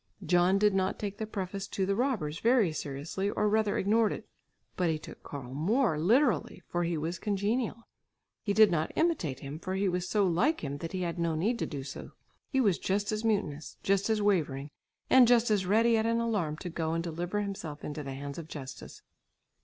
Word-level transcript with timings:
John 0.25 0.57
did 0.57 0.73
not 0.73 0.97
take 0.97 1.19
the 1.19 1.27
preface 1.27 1.67
to 1.67 1.85
"The 1.85 1.93
Robbers" 1.93 2.39
very 2.39 2.71
seriously 2.73 3.29
or 3.29 3.47
rather 3.47 3.77
ignored 3.77 4.11
it; 4.11 4.27
but 4.75 4.89
he 4.89 4.97
took 4.97 5.21
Karl 5.21 5.53
Moor 5.53 5.95
literally 5.99 6.63
for 6.67 6.83
he 6.83 6.97
was 6.97 7.19
congenial. 7.19 7.87
He 8.41 8.51
did 8.51 8.71
not 8.71 8.91
imitate 8.95 9.41
him, 9.41 9.59
for 9.59 9.75
he 9.75 9.87
was 9.87 10.09
so 10.09 10.25
like 10.25 10.61
him 10.63 10.79
that 10.79 10.93
he 10.93 11.01
had 11.03 11.19
no 11.19 11.35
need 11.35 11.59
to 11.59 11.67
do 11.67 11.83
so. 11.83 12.13
He 12.49 12.59
was 12.59 12.79
just 12.79 13.11
as 13.11 13.23
mutinous, 13.23 13.77
just 13.83 14.09
as 14.09 14.23
wavering, 14.23 14.71
and 15.07 15.27
just 15.27 15.51
as 15.51 15.67
ready 15.67 15.95
at 15.97 16.07
an 16.07 16.19
alarm 16.19 16.57
to 16.61 16.69
go 16.71 16.93
and 16.93 17.03
deliver 17.03 17.41
himself 17.41 17.83
into 17.83 18.01
the 18.01 18.15
hands 18.15 18.39
of 18.39 18.47
justice. 18.47 19.03